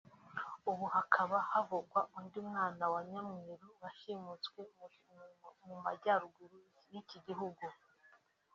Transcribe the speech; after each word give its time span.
ubu 0.69 0.85
hakaba 0.95 1.35
havugwa 1.51 1.99
undi 2.17 2.39
mwana 2.49 2.83
wa 2.93 3.01
nyamweru 3.11 3.67
washimutswe 3.81 4.61
mu 5.65 5.75
majyaruguru 5.83 6.57
y’iki 6.91 7.17
gihugu 7.27 7.65